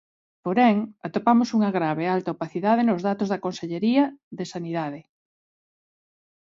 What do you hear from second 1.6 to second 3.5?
grave e alta opacidade nos datos da